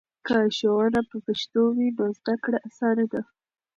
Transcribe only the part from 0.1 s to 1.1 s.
که ښوونه